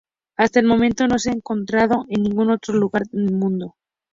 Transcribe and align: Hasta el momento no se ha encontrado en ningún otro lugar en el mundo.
Hasta 0.35 0.59
el 0.59 0.65
momento 0.65 1.05
no 1.07 1.19
se 1.19 1.29
ha 1.29 1.33
encontrado 1.33 2.05
en 2.09 2.23
ningún 2.23 2.49
otro 2.49 2.73
lugar 2.73 3.03
en 3.13 3.19
el 3.27 3.35
mundo. 3.35 3.75